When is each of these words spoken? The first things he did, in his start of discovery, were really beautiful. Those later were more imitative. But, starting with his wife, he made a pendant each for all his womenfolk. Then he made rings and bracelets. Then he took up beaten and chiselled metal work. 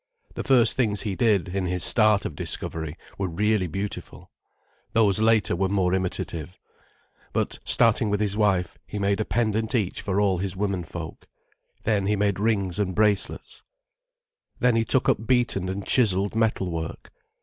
The 0.33 0.43
first 0.43 0.75
things 0.75 1.01
he 1.03 1.15
did, 1.15 1.49
in 1.49 1.67
his 1.67 1.83
start 1.83 2.25
of 2.25 2.35
discovery, 2.35 2.97
were 3.19 3.27
really 3.27 3.67
beautiful. 3.67 4.31
Those 4.93 5.21
later 5.21 5.55
were 5.55 5.69
more 5.69 5.93
imitative. 5.93 6.57
But, 7.33 7.59
starting 7.65 8.09
with 8.09 8.19
his 8.19 8.35
wife, 8.35 8.79
he 8.87 8.97
made 8.97 9.19
a 9.19 9.25
pendant 9.25 9.75
each 9.75 10.01
for 10.01 10.19
all 10.19 10.39
his 10.39 10.57
womenfolk. 10.57 11.27
Then 11.83 12.07
he 12.07 12.15
made 12.15 12.39
rings 12.39 12.79
and 12.79 12.95
bracelets. 12.95 13.61
Then 14.59 14.75
he 14.75 14.85
took 14.85 15.07
up 15.07 15.27
beaten 15.27 15.69
and 15.69 15.85
chiselled 15.85 16.35
metal 16.35 16.71
work. 16.71 17.11